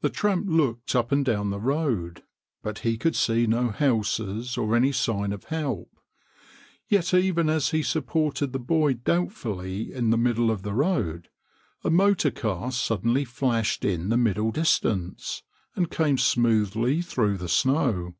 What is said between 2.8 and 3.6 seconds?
could see